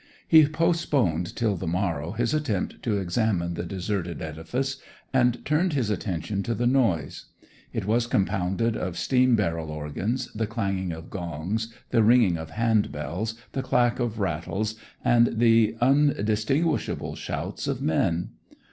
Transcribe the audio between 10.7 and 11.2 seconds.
of